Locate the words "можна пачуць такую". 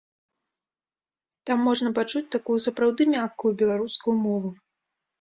1.69-2.59